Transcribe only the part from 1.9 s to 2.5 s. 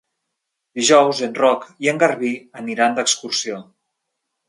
en Garbí